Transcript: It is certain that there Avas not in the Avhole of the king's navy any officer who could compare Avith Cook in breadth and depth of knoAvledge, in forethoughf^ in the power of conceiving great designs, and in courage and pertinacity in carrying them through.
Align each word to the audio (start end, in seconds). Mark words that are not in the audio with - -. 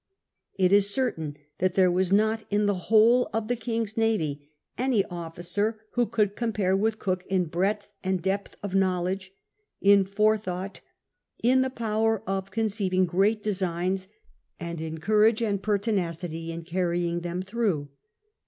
It 0.57 0.73
is 0.73 0.89
certain 0.89 1.37
that 1.59 1.75
there 1.75 1.91
Avas 1.91 2.11
not 2.11 2.43
in 2.49 2.65
the 2.65 2.73
Avhole 2.73 3.29
of 3.35 3.47
the 3.47 3.55
king's 3.55 3.95
navy 3.95 4.49
any 4.75 5.05
officer 5.05 5.79
who 5.91 6.07
could 6.07 6.35
compare 6.35 6.75
Avith 6.75 6.97
Cook 6.97 7.23
in 7.27 7.45
breadth 7.45 7.91
and 8.03 8.19
depth 8.19 8.57
of 8.63 8.73
knoAvledge, 8.73 9.29
in 9.79 10.03
forethoughf^ 10.05 10.79
in 11.43 11.61
the 11.61 11.69
power 11.69 12.23
of 12.27 12.49
conceiving 12.49 13.05
great 13.05 13.43
designs, 13.43 14.07
and 14.59 14.81
in 14.81 14.99
courage 14.99 15.43
and 15.43 15.61
pertinacity 15.61 16.51
in 16.51 16.63
carrying 16.63 17.19
them 17.19 17.43
through. 17.43 17.89